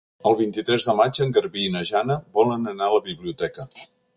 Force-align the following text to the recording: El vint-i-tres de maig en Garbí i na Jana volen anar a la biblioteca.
El 0.27 0.35
vint-i-tres 0.37 0.85
de 0.87 0.95
maig 0.99 1.19
en 1.25 1.35
Garbí 1.35 1.65
i 1.67 1.75
na 1.77 1.83
Jana 1.91 2.17
volen 2.41 2.67
anar 2.73 2.89
a 2.89 2.99
la 2.99 3.07
biblioteca. 3.11 3.69